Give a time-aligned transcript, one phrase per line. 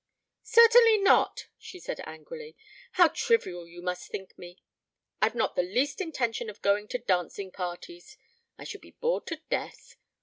[0.49, 2.55] "Certainly not," she said angrily.
[2.93, 4.57] "How trivial you must think me.
[5.21, 8.17] I've not the least intention of going to dancing parties.
[8.57, 9.97] I should be bored to death.